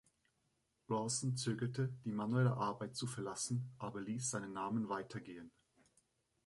Lawson 0.89 1.37
zögerte, 1.37 1.93
die 2.05 2.11
manuelle 2.11 2.57
Arbeit 2.57 2.95
zu 2.95 3.05
verlassen, 3.05 3.71
aber 3.77 4.01
ließ 4.01 4.31
seinen 4.31 4.51
Namen 4.51 4.89
weitergehen. 4.89 5.51